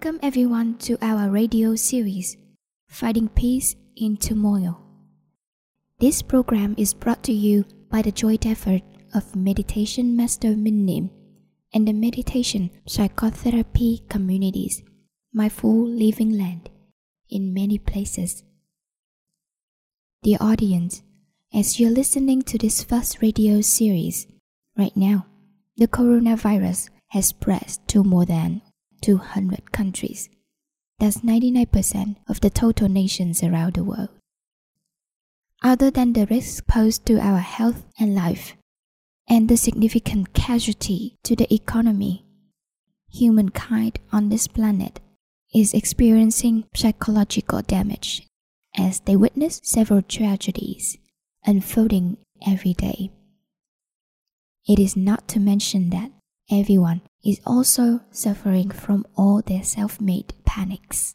[0.00, 2.36] Welcome everyone to our radio series,
[2.88, 4.80] Finding Peace in Turmoil.
[5.98, 11.10] This program is brought to you by the joint effort of Meditation Master Minh Niệm
[11.74, 14.84] and the Meditation Psychotherapy Communities,
[15.32, 16.70] Mindful Living Land,
[17.28, 18.44] in many places.
[20.22, 21.02] Dear audience,
[21.52, 24.28] as you're listening to this first radio series,
[24.76, 25.26] right now,
[25.76, 28.62] the coronavirus has spread to more than
[29.00, 30.28] 200 countries.
[30.98, 34.10] That's 99% of the total nations around the world.
[35.62, 38.54] Other than the risk posed to our health and life,
[39.28, 42.24] and the significant casualty to the economy,
[43.10, 45.00] humankind on this planet
[45.54, 48.26] is experiencing psychological damage
[48.76, 50.98] as they witness several tragedies
[51.44, 53.10] unfolding every day.
[54.66, 56.10] It is not to mention that
[56.50, 61.14] everyone is also suffering from all their self made panics.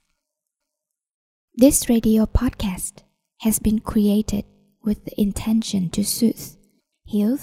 [1.56, 3.04] This radio podcast
[3.42, 4.46] has been created
[4.84, 6.56] with the intention to soothe,
[7.06, 7.40] heal,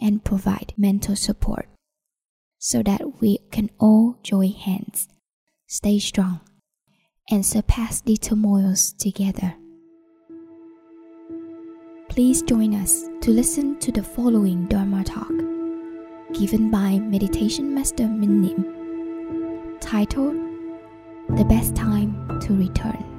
[0.00, 1.68] and provide mental support
[2.58, 5.08] so that we can all join hands,
[5.66, 6.40] stay strong,
[7.30, 9.54] and surpass the turmoils together.
[12.08, 15.57] Please join us to listen to the following Dharma talk
[16.34, 20.36] given by Meditation Master Minh Niệm, titled
[21.36, 23.17] The Best Time to Return.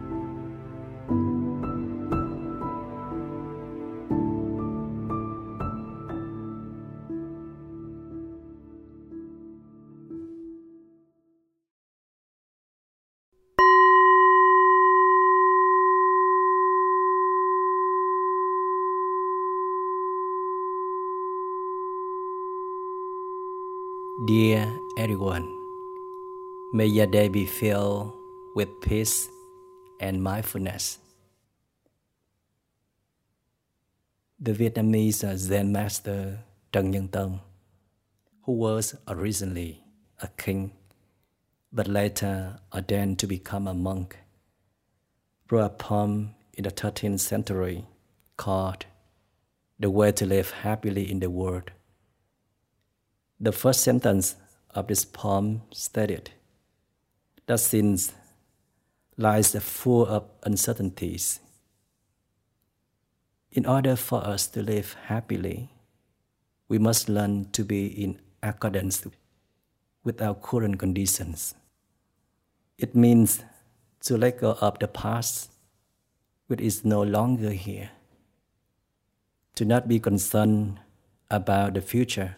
[24.29, 25.49] Dear everyone,
[26.71, 28.13] may your day be filled
[28.55, 29.27] with peace
[29.99, 30.99] and mindfulness.
[34.39, 37.39] The Vietnamese Zen master Trần Nhân Tông,
[38.43, 39.81] who was originally
[40.21, 40.73] a king
[41.73, 44.15] but later ordained to become a monk,
[45.49, 47.83] wrote a poem in the 13th century
[48.37, 48.85] called
[49.79, 51.71] The Way to Live Happily in the World.
[53.41, 54.35] The first sentence
[54.71, 56.31] of this poem stated
[57.45, 58.13] that since
[59.15, 61.39] lies full of uncertainties,
[63.49, 65.69] in order for us to live happily,
[66.67, 69.07] we must learn to be in accordance
[70.03, 71.55] with our current conditions.
[72.77, 73.45] It means
[74.01, 75.49] to let go of the past,
[76.47, 77.91] which is no longer here,
[79.55, 80.79] to not be concerned
[81.31, 82.35] about the future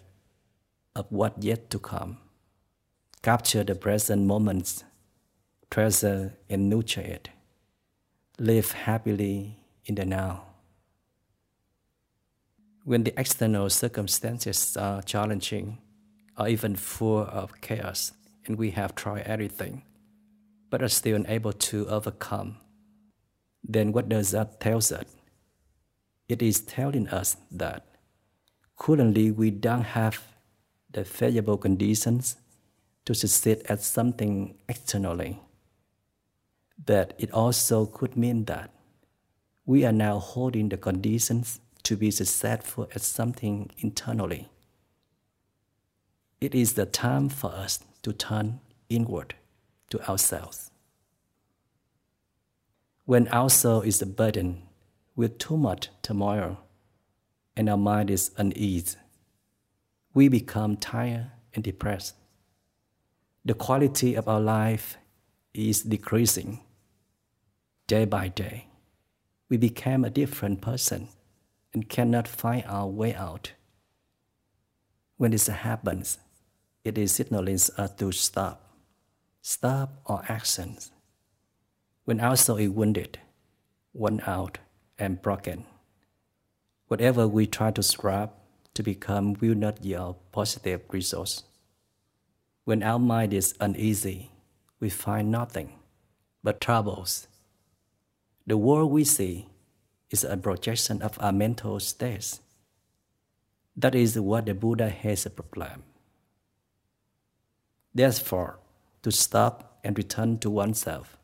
[0.96, 2.18] of what yet to come.
[3.22, 4.84] Capture the present moments,
[5.70, 7.30] treasure and nurture it.
[8.40, 10.46] Live happily in the now.
[12.84, 15.78] When the external circumstances are challenging
[16.38, 18.14] or even full of chaos,
[18.48, 19.84] and we have tried everything,
[20.72, 22.58] but are still unable to overcome,
[23.64, 24.94] then what does that tell us?
[26.28, 27.86] It is telling us that
[28.78, 30.24] currently we don't have
[30.94, 32.38] the favorable conditions
[33.06, 35.40] to succeed at something externally.
[36.84, 38.72] But it also could mean that
[39.66, 44.50] we are now holding the conditions to be successful at something internally.
[46.40, 48.60] It is the time for us to turn
[48.90, 49.36] inward
[49.92, 50.72] to ourselves.
[53.06, 54.64] When our soul is burdened
[55.16, 56.58] with too much turmoil
[57.56, 58.98] and our mind is uneasy,
[60.14, 62.16] we become tired and depressed.
[63.46, 64.98] The quality of our life
[65.54, 66.60] is decreasing.
[67.88, 68.68] Day by day,
[69.50, 71.10] we become a different person
[71.74, 73.54] and cannot find our way out.
[75.18, 76.18] When this happens,
[76.84, 78.74] it is signaling us to stop,
[79.42, 80.92] stop our actions.
[82.06, 83.20] When our soul is wounded,
[83.94, 84.58] worn out,
[84.98, 85.66] and broken,
[86.88, 88.41] whatever we try to scrap
[88.74, 91.44] to become will not yield positive results.
[92.64, 94.32] When our mind is uneasy,
[94.80, 95.80] we find nothing
[96.44, 97.28] but troubles.
[98.48, 99.48] The world we see
[100.10, 102.42] is a projection of our mental states.
[103.76, 105.84] That is what the Buddha has proclaimed.
[107.94, 108.60] Therefore,
[109.04, 111.18] to stop and return to oneself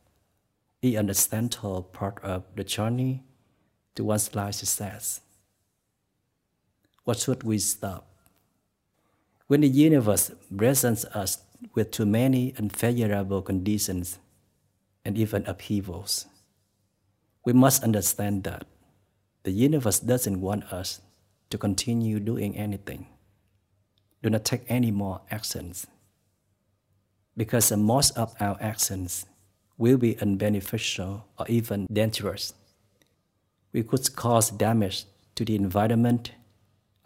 [0.81, 3.23] is an essential part of the journey
[3.95, 5.21] to one's life success.
[7.07, 8.05] What should we stop?
[9.47, 11.37] When the universe presents us
[11.73, 14.19] with too many unfavorable conditions
[15.05, 16.25] and even upheavals.
[17.45, 18.65] We must understand that
[19.43, 20.99] the universe doesn't want us
[21.49, 23.07] to continue doing anything.
[24.21, 25.87] Do not take any more actions.
[27.37, 29.25] Because most of our actions
[29.77, 32.53] will be unbeneficial or even dangerous.
[33.71, 35.05] We could cause damage
[35.35, 36.31] to the environment,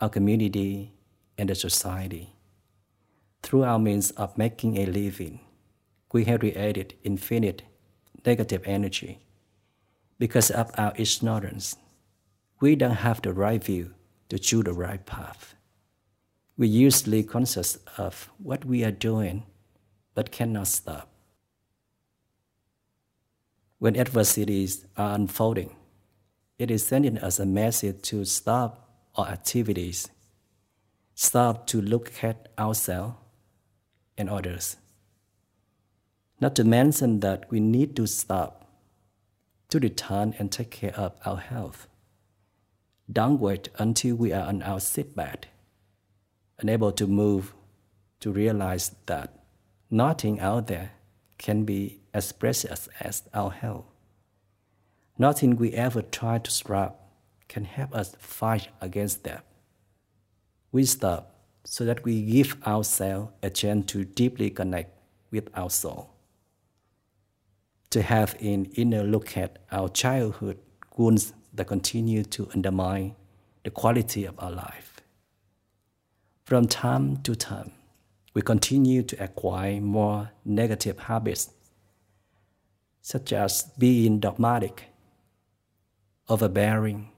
[0.01, 0.93] our community,
[1.37, 2.33] and the society.
[3.43, 5.39] Through our means of making a living,
[6.11, 7.63] we have created infinite
[8.25, 9.19] negative energy.
[10.19, 11.75] Because of our ignorance,
[12.59, 13.93] we don't have the right view
[14.29, 15.55] to choose the right path.
[16.57, 19.45] We usually conscious of what we are doing,
[20.13, 21.09] but cannot stop.
[23.79, 25.75] When adversities are unfolding,
[26.59, 30.09] it is sending us a message to stop our activities,
[31.15, 33.15] stop to look at ourselves
[34.17, 34.77] and others.
[36.39, 38.67] Not to mention that we need to stop
[39.69, 41.87] to return and take care of our health.
[43.11, 45.47] Don't wait until we are on our sickbed,
[46.59, 47.53] unable to move,
[48.19, 49.43] to realize that
[49.89, 50.91] nothing out there
[51.37, 53.85] can be as precious as our health.
[55.17, 56.91] Nothing we ever try to strive
[57.51, 59.41] can help us fight against them.
[60.71, 64.97] We stop so that we give ourselves a chance to deeply connect
[65.31, 66.11] with our soul.
[67.89, 70.59] To have an inner look at our childhood
[70.95, 73.15] wounds that continue to undermine
[73.65, 75.01] the quality of our life.
[76.45, 77.73] From time to time,
[78.33, 81.51] we continue to acquire more negative habits,
[83.01, 84.85] such as being dogmatic,
[86.29, 87.09] overbearing,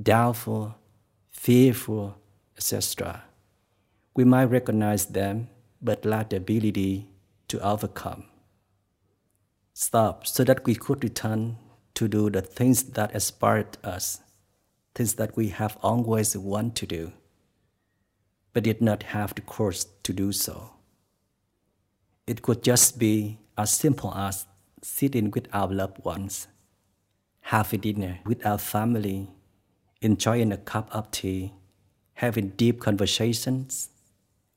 [0.00, 0.74] doubtful,
[1.30, 2.16] fearful,
[2.56, 3.24] etc.
[4.14, 5.48] We might recognize them
[5.84, 7.08] but lack the ability
[7.48, 8.24] to overcome.
[9.74, 11.56] Stop so that we could return
[11.94, 14.20] to do the things that inspired us,
[14.94, 17.12] things that we have always wanted to do,
[18.52, 20.72] but did not have the courage to do so.
[22.26, 24.46] It could just be as simple as
[24.82, 26.48] sitting with our loved ones,
[27.42, 29.28] having dinner with our family,
[30.04, 31.52] enjoying a cup of tea,
[32.14, 33.88] having deep conversations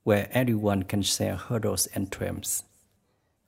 [0.03, 2.63] where everyone can share hurdles and dreams,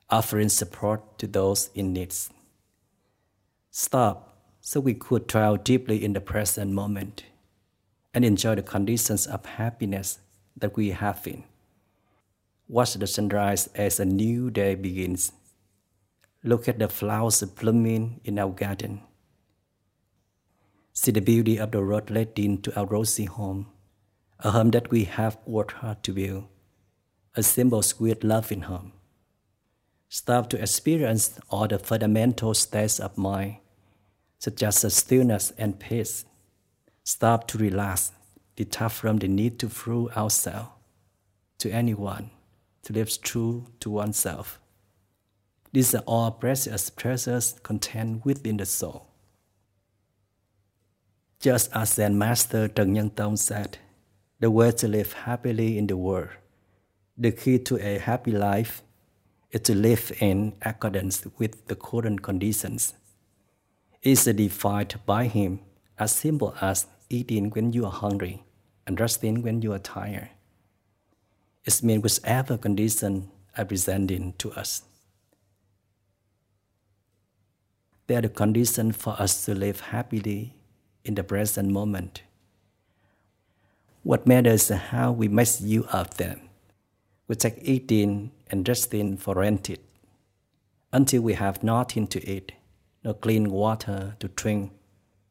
[0.10, 2.16] offering support to those in need.
[3.69, 7.24] Stop so we could dwell deeply in the present moment
[8.13, 10.19] and enjoy the conditions of happiness
[10.56, 11.44] that we have in.
[12.69, 15.34] Watch the sunrise as a new day begins.
[16.44, 19.02] Look at the flowers blooming in our garden.
[21.01, 23.68] See the beauty of the road leading to our rosy home,
[24.40, 26.44] a home that we have worked hard to build,
[27.36, 28.92] a simple, sweet, loving home.
[30.10, 33.60] Stop to experience all the fundamental states of mind,
[34.40, 36.25] such as stillness and peace.
[37.06, 38.12] Stop to relax,
[38.57, 40.68] detach from the need to prove ourselves
[41.60, 42.30] to anyone,
[42.84, 44.60] to live true to oneself.
[45.72, 49.08] These are all precious treasures contained within the soul.
[51.40, 53.78] Just as Zen Master Trần Nhân Tông said,
[54.42, 56.28] the way to live happily in the world,
[57.18, 58.84] the key to a happy life
[59.52, 62.94] is to live in accordance with the current conditions.
[64.02, 65.62] It is defined by him
[65.98, 68.44] as simple as eating when you are hungry
[68.86, 70.31] and resting when you are tired.
[71.64, 74.84] It means whichever condition are presenting to us.
[78.08, 80.58] They are the condition for us to live happily
[81.04, 82.24] in the present moment.
[84.04, 86.42] What matters is how we make use of them.
[87.28, 89.80] We take eating and resting for granted
[90.92, 92.54] until we have nothing to eat,
[93.04, 94.72] no clean water to drink,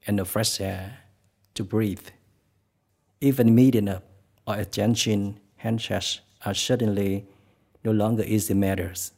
[0.07, 0.99] and no fresh air
[1.55, 2.09] to breathe.
[3.21, 4.05] Even meeting up
[4.47, 7.27] or exchanging handshakes are suddenly
[7.85, 9.13] no longer easy matters.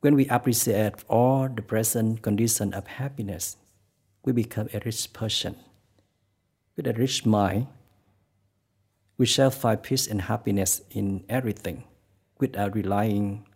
[0.00, 3.56] When we appreciate all the present condition of happiness,
[4.24, 5.56] we become a rich person.
[6.76, 7.66] With a rich mind,
[9.16, 11.84] we shall find peace and happiness in everything
[12.38, 13.46] without relying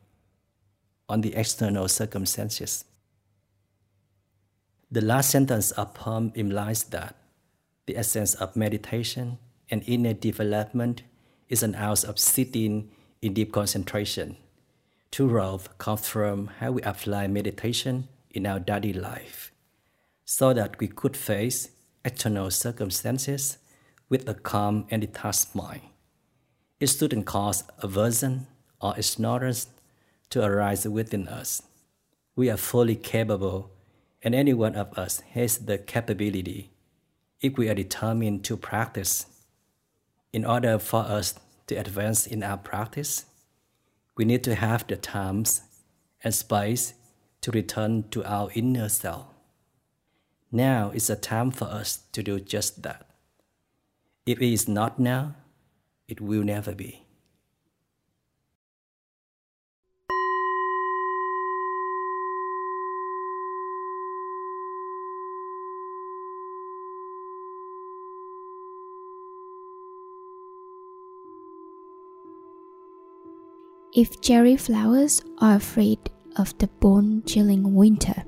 [1.08, 2.84] on the external circumstances.
[4.90, 7.16] The last sentence of poem implies that
[7.86, 9.38] the essence of meditation
[9.70, 11.02] and inner development
[11.48, 12.90] is an art of sitting
[13.22, 14.36] in deep concentration.
[15.18, 19.53] Roles comes from how we apply meditation in our daily life
[20.24, 21.70] so that we could face
[22.04, 23.58] external circumstances
[24.08, 25.82] with a calm and detached mind.
[26.80, 28.46] It shouldn't cause aversion
[28.80, 29.68] or ignorance
[30.30, 31.62] to arise within us.
[32.36, 33.70] We are fully capable,
[34.22, 36.70] and any one of us has the capability
[37.40, 39.26] if we are determined to practice.
[40.32, 41.34] In order for us
[41.66, 43.26] to advance in our practice,
[44.16, 45.62] we need to have the times
[46.22, 46.94] and space
[47.42, 49.33] to return to our inner self.
[50.54, 53.06] Now is the time for us to do just that.
[54.24, 55.34] If it is not now,
[56.06, 57.02] it will never be.
[73.92, 75.98] If cherry flowers are afraid
[76.36, 78.22] of the bone chilling winter,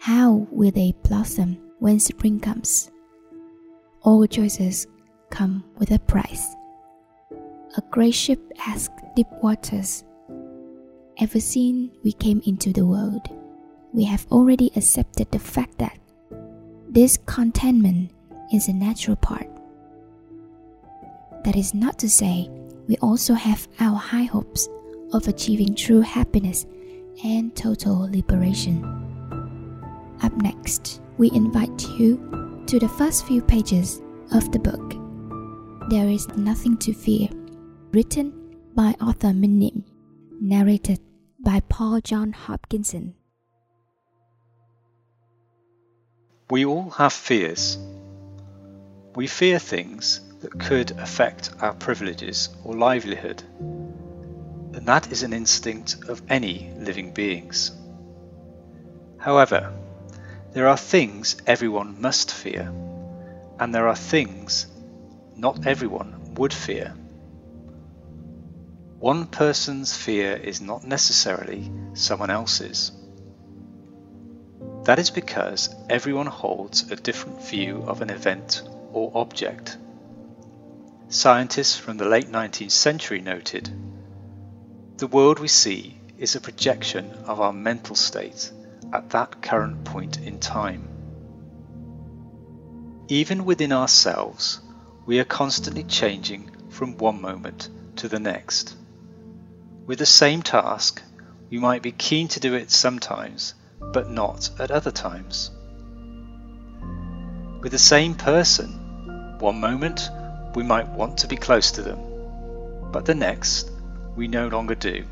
[0.00, 2.90] how will they blossom when spring comes?
[4.00, 4.86] All choices
[5.28, 6.56] come with a price.
[7.76, 10.04] A great ship asks deep waters,
[11.18, 13.28] Ever since we came into the world,
[13.92, 15.98] we have already accepted the fact that
[16.88, 18.10] this contentment
[18.54, 19.48] is a natural part.
[21.44, 22.48] That is not to say
[22.88, 24.66] we also have our high hopes
[25.12, 26.64] of achieving true happiness
[27.22, 28.99] and total liberation.
[30.22, 34.00] Up next, we invite you to the first few pages
[34.32, 34.94] of the book.
[35.90, 37.28] There is Nothing to Fear,
[37.92, 39.82] written by Arthur Minh Niệm,
[40.40, 41.00] narrated
[41.40, 43.14] by Paul John Hopkinson.
[46.50, 47.78] We all have fears.
[49.14, 53.42] We fear things that could affect our privileges or livelihood
[54.72, 57.72] and that is an instinct of any living beings.
[59.18, 59.72] However,
[60.52, 62.72] there are things everyone must fear,
[63.60, 64.66] and there are things
[65.36, 66.92] not everyone would fear.
[68.98, 72.92] One person's fear is not necessarily someone else's.
[74.84, 79.78] That is because everyone holds a different view of an event or object.
[81.08, 83.70] Scientists from the late 19th century noted
[84.96, 88.52] the world we see is a projection of our mental state
[88.92, 90.88] at that current point in time.
[93.08, 94.60] Even within ourselves,
[95.06, 98.76] we are constantly changing from one moment to the next.
[99.86, 101.02] With the same task,
[101.50, 105.50] we might be keen to do it sometimes, but not at other times.
[107.60, 110.08] With the same person, one moment
[110.54, 111.98] we might want to be close to them,
[112.92, 113.70] but the next
[114.16, 115.04] we no longer do.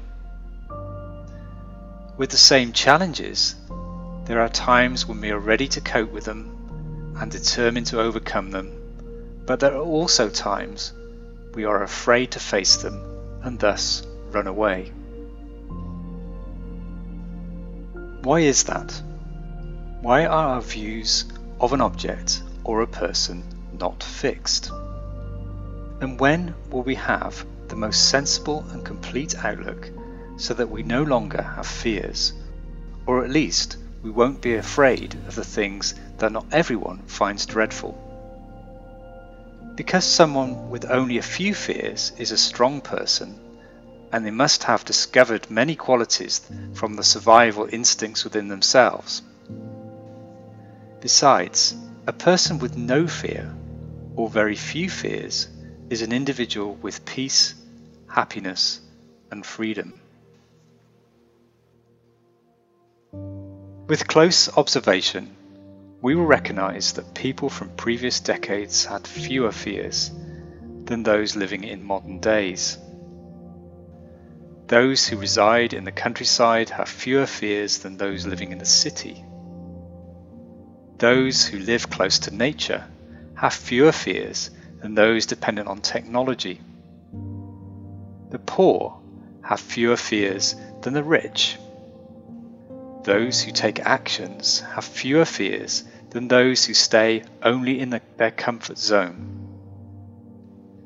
[2.18, 3.54] With the same challenges,
[4.24, 8.50] there are times when we are ready to cope with them and determined to overcome
[8.50, 8.72] them,
[9.46, 10.92] but there are also times
[11.54, 13.00] we are afraid to face them
[13.44, 14.90] and thus run away.
[18.24, 19.00] Why is that?
[20.00, 21.24] Why are our views
[21.60, 23.44] of an object or a person
[23.78, 24.72] not fixed?
[26.00, 29.88] And when will we have the most sensible and complete outlook
[30.38, 32.32] so that we no longer have fears,
[33.06, 37.92] or at least we won't be afraid of the things that not everyone finds dreadful.
[39.74, 43.38] Because someone with only a few fears is a strong person,
[44.12, 46.40] and they must have discovered many qualities
[46.74, 49.22] from the survival instincts within themselves.
[51.00, 51.74] Besides,
[52.06, 53.54] a person with no fear,
[54.16, 55.48] or very few fears,
[55.90, 57.54] is an individual with peace,
[58.08, 58.80] happiness,
[59.30, 59.92] and freedom.
[63.88, 65.34] With close observation,
[66.02, 70.10] we will recognize that people from previous decades had fewer fears
[70.84, 72.76] than those living in modern days.
[74.66, 79.24] Those who reside in the countryside have fewer fears than those living in the city.
[80.98, 82.84] Those who live close to nature
[83.36, 84.50] have fewer fears
[84.82, 86.60] than those dependent on technology.
[88.28, 89.00] The poor
[89.40, 91.56] have fewer fears than the rich.
[93.08, 98.30] Those who take actions have fewer fears than those who stay only in the, their
[98.30, 99.48] comfort zone.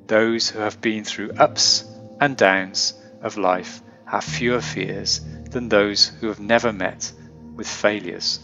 [0.06, 1.84] Those who have been through ups
[2.20, 7.12] and downs of life have fewer fears than those who have never met
[7.56, 8.38] with failures.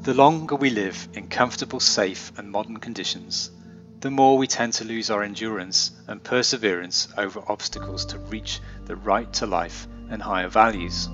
[0.00, 3.52] The longer we live in comfortable, safe, and modern conditions,
[4.00, 8.96] the more we tend to lose our endurance and perseverance over obstacles to reach the
[8.96, 11.08] right to life and higher values.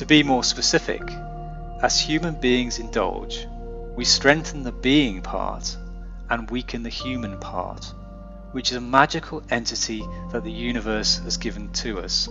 [0.00, 1.02] To be more specific,
[1.82, 3.46] as human beings indulge,
[3.94, 5.76] we strengthen the being part
[6.30, 7.84] and weaken the human part,
[8.52, 10.02] which is a magical entity
[10.32, 12.30] that the universe has given to us.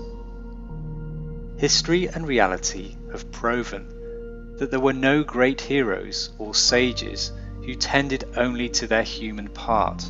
[1.58, 7.32] History and reality have proven that there were no great heroes or sages
[7.64, 10.10] who tended only to their human part.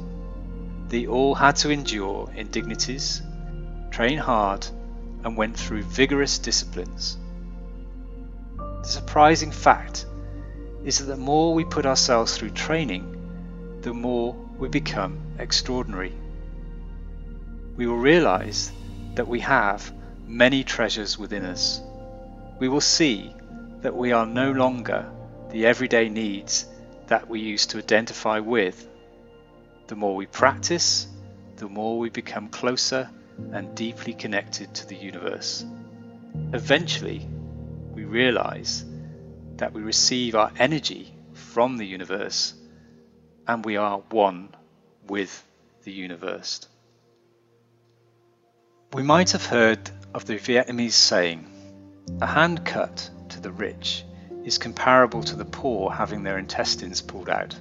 [0.88, 3.22] They all had to endure indignities,
[3.92, 4.66] train hard,
[5.26, 7.18] and went through vigorous disciplines.
[8.82, 10.06] The surprising fact
[10.84, 16.14] is that the more we put ourselves through training, the more we become extraordinary.
[17.76, 18.72] We will realize
[19.16, 19.94] that we have
[20.26, 21.82] many treasures within us.
[22.60, 23.34] We will see
[23.82, 25.10] that we are no longer
[25.52, 26.66] the everyday needs
[27.08, 28.88] that we used to identify with.
[29.88, 31.08] The more we practice,
[31.56, 33.10] the more we become closer
[33.52, 35.66] and deeply connected to the universe.
[36.54, 37.28] Eventually,
[38.00, 38.86] we realize
[39.58, 42.54] that we receive our energy from the universe
[43.46, 44.56] and we are one
[45.10, 45.46] with
[45.84, 46.66] the universe.
[48.94, 51.46] We might have heard of the Vietnamese saying,
[52.22, 54.06] a hand cut to the rich
[54.46, 57.54] is comparable to the poor having their intestines pulled out.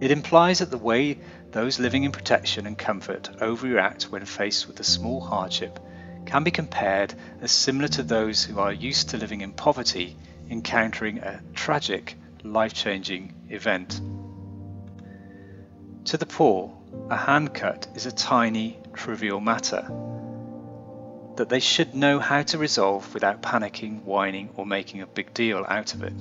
[0.00, 1.18] It implies that the way
[1.50, 5.80] those living in protection and comfort overreact when faced with a small hardship
[6.28, 10.14] can be compared as similar to those who are used to living in poverty
[10.50, 14.00] encountering a tragic, life changing event.
[16.06, 16.76] To the poor,
[17.08, 19.90] a hand cut is a tiny, trivial matter
[21.36, 25.64] that they should know how to resolve without panicking, whining, or making a big deal
[25.68, 26.14] out of it.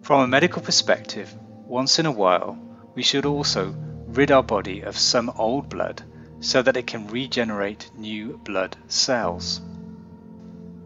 [0.00, 1.32] From a medical perspective,
[1.66, 2.58] once in a while,
[2.94, 3.74] we should also
[4.06, 6.02] rid our body of some old blood
[6.42, 9.60] so that it can regenerate new blood cells.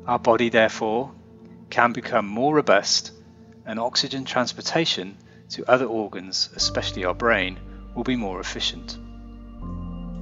[0.07, 1.11] Our body, therefore,
[1.70, 3.11] can become more robust,
[3.64, 5.16] and oxygen transportation
[5.48, 7.59] to other organs, especially our brain,
[7.94, 8.98] will be more efficient.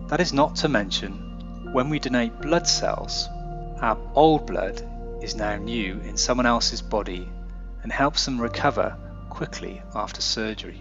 [0.09, 3.29] That is not to mention when we donate blood cells,
[3.81, 4.83] our old blood
[5.21, 7.29] is now new in someone else's body
[7.83, 8.97] and helps them recover
[9.31, 10.81] quickly after surgery.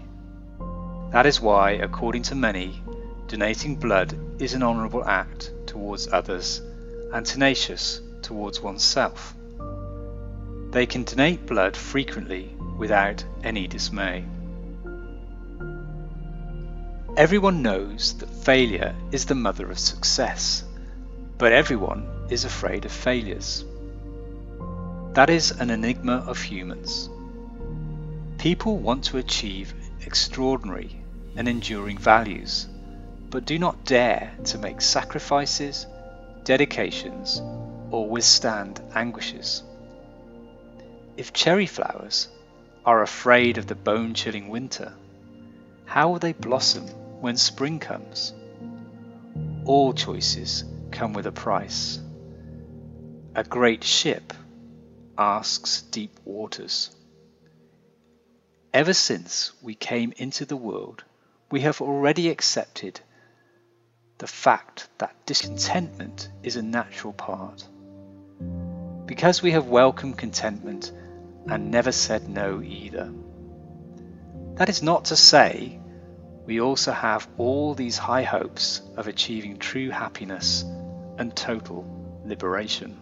[1.10, 2.80] That is why, according to many,
[3.26, 6.60] donating blood is an honourable act towards others
[7.12, 9.34] and tenacious towards oneself.
[10.70, 14.24] They can donate blood frequently without any dismay.
[17.16, 20.64] Everyone knows that failure is the mother of success,
[21.38, 23.64] but everyone is afraid of failures.
[25.12, 27.08] That is an enigma of humans.
[28.38, 29.72] People want to achieve
[30.04, 31.00] extraordinary
[31.36, 32.66] and enduring values,
[33.34, 35.88] but do not dare to make sacrifices,
[36.44, 37.42] dedications,
[37.90, 39.64] or withstand anguishes.
[41.16, 42.28] If cherry flowers
[42.86, 44.92] are afraid of the bone chilling winter,
[45.84, 46.86] how will they blossom
[47.20, 48.32] when spring comes.
[49.64, 51.98] All choices come with a price.
[53.34, 54.32] A great ship
[55.18, 56.94] asks deep waters.
[58.72, 61.02] Ever since we came into the world,
[61.50, 63.00] we have already accepted
[64.18, 67.66] the fact that discontentment is a natural part.
[69.06, 70.92] Because we have welcomed contentment
[71.46, 73.12] and never said no either.
[74.54, 75.80] That is not to say
[76.46, 80.62] we also have all these high hopes of achieving true happiness
[81.18, 81.84] and total
[82.24, 82.96] liberation.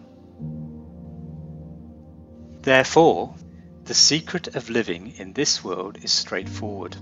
[2.61, 3.35] Therefore,
[3.83, 6.95] the secret of living in this world is straightforward.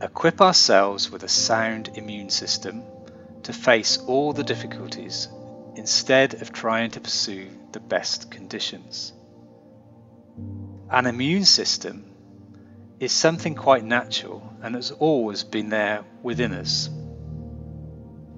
[0.00, 2.82] Equip ourselves with a sound immune system
[3.44, 5.28] to face all the difficulties
[5.76, 9.12] instead of trying to pursue the best conditions.
[10.90, 12.04] An immune system
[13.00, 16.88] is something quite natural and has always been there within us.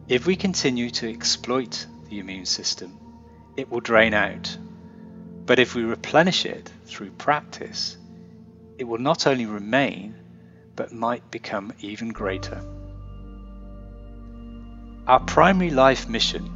[0.09, 2.99] If we continue to exploit the immune system,
[3.57, 4.57] it will drain out.
[5.45, 7.97] But if we replenish it through practice,
[8.79, 10.15] it will not only remain,
[10.75, 12.63] but might become even greater.
[15.07, 16.51] Our primary life mission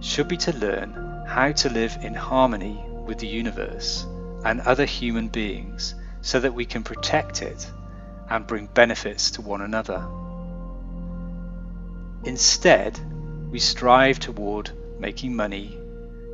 [0.00, 4.06] should be to learn how to live in harmony with the universe
[4.44, 7.68] and other human beings so that we can protect it
[8.30, 10.06] and bring benefits to one another.
[12.24, 13.00] Instead,
[13.50, 15.76] we strive toward making money,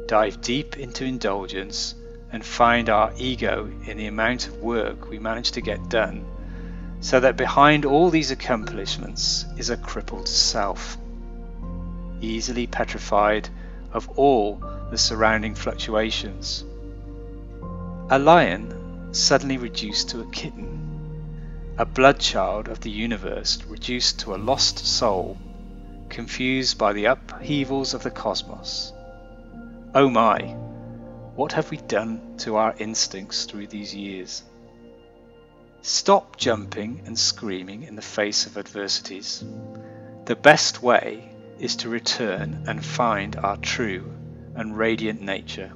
[0.06, 1.94] dive deep into indulgence,
[2.30, 6.26] and find our ego in the amount of work we manage to get done,
[7.00, 10.98] so that behind all these accomplishments is a crippled self,
[12.20, 13.48] easily petrified
[13.92, 16.64] of all the surrounding fluctuations.
[18.11, 20.78] A lion suddenly reduced to a kitten,
[21.78, 25.38] a blood child of the universe reduced to a lost soul,
[26.09, 28.92] confused by the upheavals of the cosmos.
[29.94, 30.40] Oh my,
[31.35, 34.42] what have we done to our instincts through these years?
[35.83, 39.44] Stop jumping and screaming in the face of adversities.
[40.24, 41.28] The best way
[41.59, 44.12] is to return and find our true
[44.55, 45.73] and radiant nature.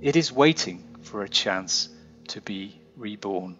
[0.00, 1.88] It is waiting for a chance
[2.28, 3.58] to be reborn.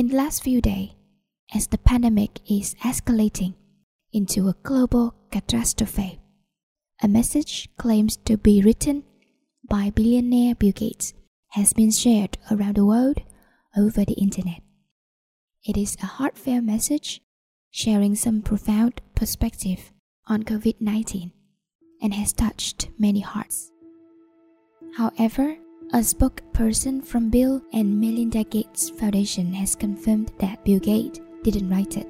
[0.00, 0.92] In the last few days,
[1.54, 3.52] as the pandemic is escalating
[4.14, 6.18] into a global catastrophe,
[7.02, 9.04] a message claims to be written
[9.68, 11.12] by billionaire Bill Gates
[11.48, 13.20] has been shared around the world
[13.76, 14.62] over the internet.
[15.66, 17.20] It is a heartfelt message
[17.70, 19.92] sharing some profound perspective
[20.26, 21.30] on COVID 19
[22.00, 23.70] and has touched many hearts.
[24.96, 25.58] However,
[25.92, 31.96] a spokesperson from Bill and Melinda Gates Foundation has confirmed that Bill Gates didn't write
[31.96, 32.06] it.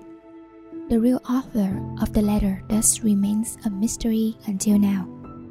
[0.90, 5.08] The real author of the letter thus remains a mystery until now.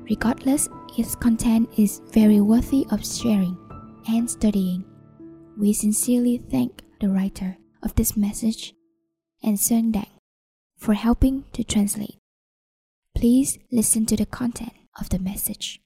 [0.08, 3.58] Regardless, its content is very worthy of sharing
[4.08, 4.86] and studying.
[5.58, 8.76] We sincerely thank the writer of this message
[9.42, 10.20] and Sung Dang
[10.78, 12.20] for helping to translate.
[13.16, 15.82] Please listen to the content of the message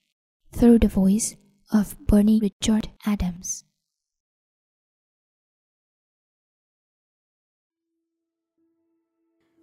[0.52, 1.38] through the voice
[1.74, 3.64] of Bernie Richard Adams.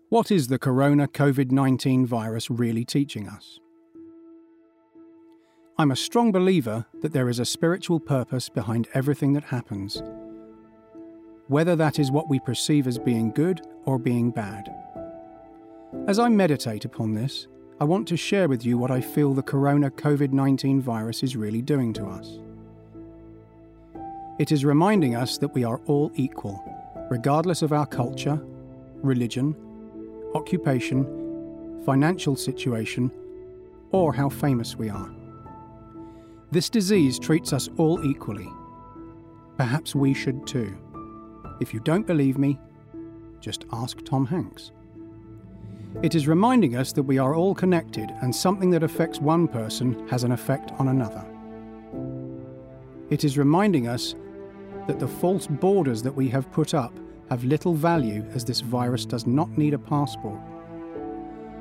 [0.08, 3.60] What is the corona COVID 19 virus really teaching us?
[5.78, 10.02] I'm a strong believer that there is a spiritual purpose behind everything that happens,
[11.46, 14.68] whether that is what we perceive as being good or being bad.
[16.08, 17.46] As I meditate upon this,
[17.80, 21.34] I want to share with you what I feel the corona COVID 19 virus is
[21.34, 22.38] really doing to us.
[24.38, 26.62] It is reminding us that we are all equal,
[27.10, 28.38] regardless of our culture,
[28.96, 29.56] religion,
[30.34, 33.10] occupation, financial situation,
[33.92, 35.10] or how famous we are.
[36.50, 38.52] This disease treats us all equally.
[39.56, 40.76] Perhaps we should too.
[41.60, 42.58] If you don't believe me,
[43.40, 44.70] just ask Tom Hanks.
[46.02, 50.08] It is reminding us that we are all connected and something that affects one person
[50.08, 51.24] has an effect on another.
[53.10, 54.14] It is reminding us
[54.86, 56.96] that the false borders that we have put up
[57.28, 60.40] have little value as this virus does not need a passport.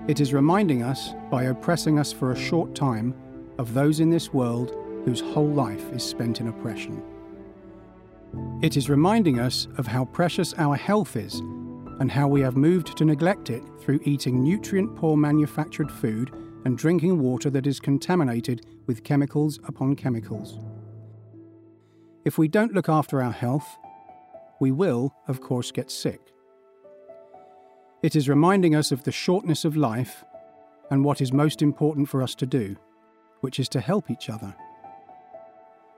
[0.08, 3.13] It is reminding us, by oppressing us for a short time,
[3.58, 7.04] of those in this world whose whole life is spent in oppression.
[8.62, 11.42] It is reminding us of how precious our health is
[12.00, 16.32] and how we have moved to neglect it through eating nutrient poor manufactured food
[16.66, 20.60] and drinking water that is contaminated with chemicals upon chemicals.
[22.26, 23.78] If we don't look after our health,
[24.60, 26.20] we will, of course, get sick.
[28.02, 30.24] It is reminding us of the shortness of life
[30.90, 32.76] and what is most important for us to do,
[33.42, 34.56] which is to help each other,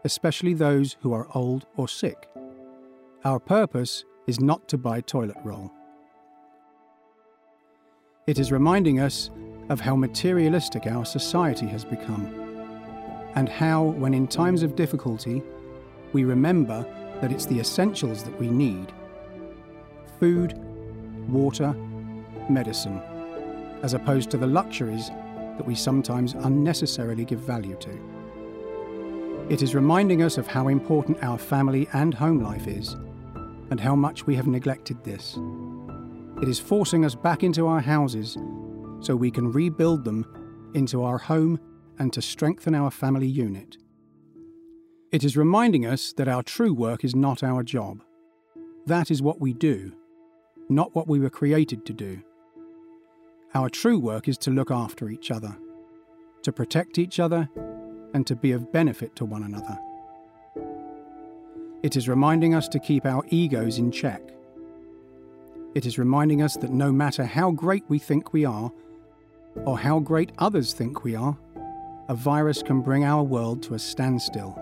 [0.03, 2.27] especially those who are old or sick.
[3.23, 5.71] Our purpose is not to buy toilet roll.
[8.31, 9.29] It is reminding us
[9.67, 12.33] of how materialistic our society has become,
[13.35, 15.43] and how, when in times of difficulty,
[16.13, 16.85] we remember
[17.19, 18.93] that it's the essentials that we need
[20.17, 20.53] food,
[21.27, 21.73] water,
[22.49, 23.01] medicine,
[23.83, 25.09] as opposed to the luxuries
[25.57, 27.99] that we sometimes unnecessarily give value to.
[29.49, 32.93] It is reminding us of how important our family and home life is,
[33.71, 35.37] and how much we have neglected this.
[36.41, 38.37] It is forcing us back into our houses
[38.99, 40.25] so we can rebuild them
[40.73, 41.59] into our home
[41.99, 43.77] and to strengthen our family unit.
[45.11, 48.01] It is reminding us that our true work is not our job.
[48.87, 49.91] That is what we do,
[50.69, 52.23] not what we were created to do.
[53.53, 55.55] Our true work is to look after each other,
[56.43, 57.49] to protect each other,
[58.13, 59.77] and to be of benefit to one another.
[61.83, 64.21] It is reminding us to keep our egos in check.
[65.73, 68.71] It is reminding us that no matter how great we think we are,
[69.65, 71.37] or how great others think we are,
[72.09, 74.57] a virus can bring our world to a standstill.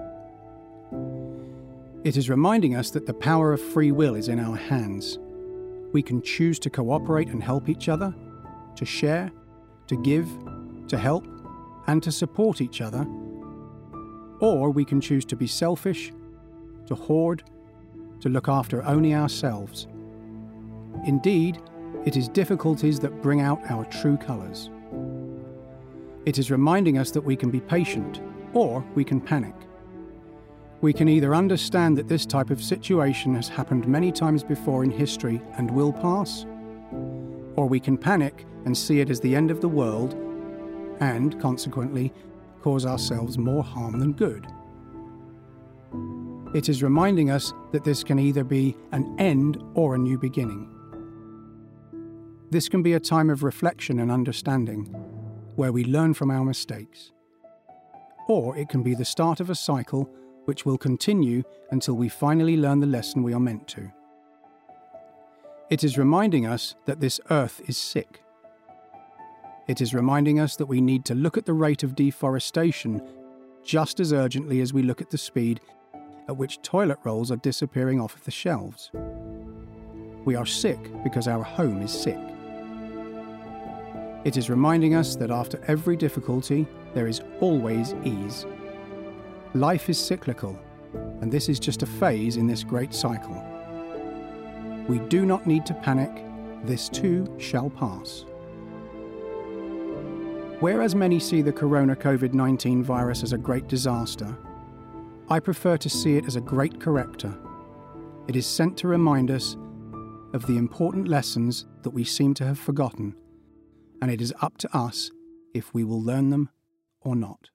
[2.04, 5.18] It is reminding us that the power of free will is in our hands.
[5.94, 8.14] We can choose to cooperate and help each other,
[8.76, 9.32] to share,
[9.88, 10.28] to give,
[10.90, 11.28] to help,
[11.88, 13.06] and to support each other.
[14.40, 16.14] Or we can choose to be selfish,
[16.86, 17.44] to hoard,
[18.22, 19.88] to look after only ourselves.
[21.06, 21.62] Indeed,
[22.06, 24.70] it is difficulties that bring out our true colours.
[26.26, 28.22] It is reminding us that we can be patient,
[28.54, 29.56] or we can panic.
[30.82, 34.92] We can either understand that this type of situation has happened many times before in
[34.92, 36.46] history and will pass,
[37.56, 40.14] or we can panic and see it as the end of the world
[41.02, 42.14] and, consequently,
[42.62, 44.48] cause ourselves more harm than good.
[46.56, 50.74] It is reminding us that this can either be an end or a new beginning.
[52.52, 54.86] This can be a time of reflection and understanding,
[55.56, 57.12] where we learn from our mistakes.
[58.28, 60.10] Or it can be the start of a cycle
[60.46, 63.92] which will continue until we finally learn the lesson we are meant to.
[65.70, 68.24] It is reminding us that this earth is sick.
[69.68, 73.08] It is reminding us that we need to look at the rate of deforestation
[73.64, 75.62] just as urgently as we look at the speed
[76.28, 78.90] at which toilet rolls are disappearing off of the shelves.
[80.26, 82.18] We are sick because our home is sick.
[84.26, 88.46] It is reminding us that after every difficulty, there is always ease.
[89.54, 90.60] Life is cyclical,
[91.22, 93.42] and this is just a phase in this great cycle.
[94.88, 96.12] We do not need to panic,
[96.66, 98.26] this too shall pass.
[100.60, 104.38] Whereas many see the corona COVID 19 virus as a great disaster,
[105.30, 107.34] I prefer to see it as a great corrector.
[108.28, 109.56] It is sent to remind us
[110.34, 113.16] of the important lessons that we seem to have forgotten,
[114.02, 115.12] and it is up to us
[115.54, 116.50] if we will learn them
[117.02, 117.50] or not.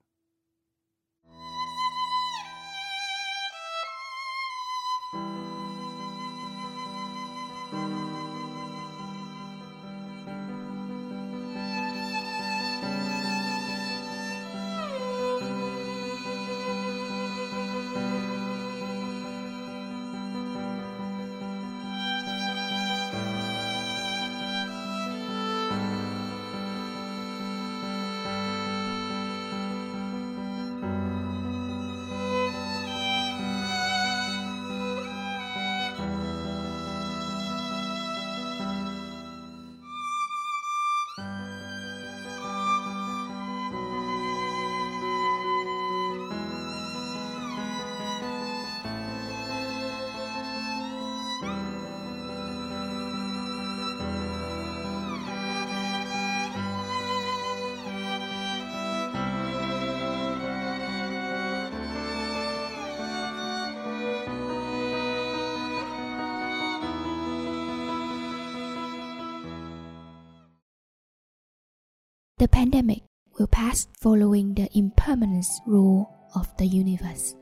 [72.45, 73.01] The pandemic
[73.39, 77.35] will pass following the impermanence rule of the universe.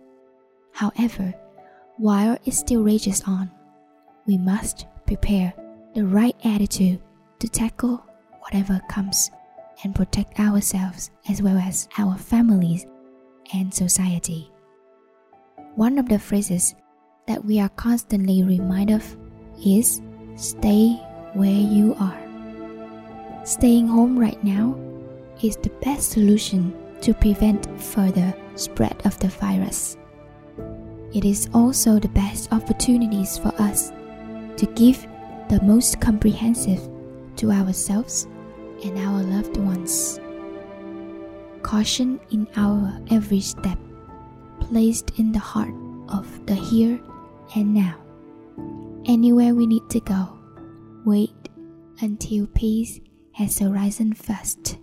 [0.72, 1.34] However,
[1.98, 3.52] while it still rages on,
[4.26, 5.54] we must prepare
[5.94, 7.02] the right attitude
[7.40, 8.02] to tackle
[8.44, 9.30] whatever comes
[9.84, 12.86] and protect ourselves as well as our families
[13.54, 14.50] and society.
[15.76, 16.76] One of the phrases
[17.28, 19.18] that we are constantly reminded of
[19.66, 20.02] is
[20.38, 20.94] stay
[21.34, 22.18] where you are.
[23.44, 24.80] Staying home right now
[25.42, 29.98] is the best solution to prevent further spread of the virus.
[31.14, 33.92] It is also the best opportunities for us
[34.58, 35.06] to give
[35.50, 36.82] the most comprehensive
[37.38, 38.28] to ourselves
[38.84, 40.20] and our loved ones.
[41.62, 43.78] Caution in our every step,
[44.60, 45.74] placed in the heart
[46.10, 47.00] of the here
[47.56, 47.96] and now.
[49.06, 50.38] Anywhere we need to go,
[51.06, 51.50] wait
[52.02, 53.00] until peace
[53.34, 54.78] has arisen first.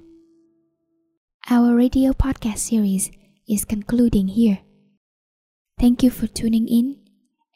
[1.51, 3.11] Our radio podcast series
[3.49, 4.61] is concluding here.
[5.81, 7.03] Thank you for tuning in,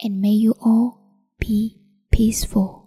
[0.03, 0.99] and may you all
[1.39, 1.79] be
[2.11, 2.84] peaceful.